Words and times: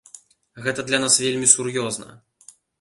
Гэта 0.67 0.85
для 0.87 0.99
нас 1.05 1.19
вельмі 1.25 1.53
сур'ёзна. 1.55 2.21